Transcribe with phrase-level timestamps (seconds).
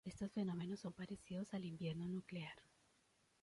[0.03, 2.57] Estos fenómenos son parecidos al invierno nuclear.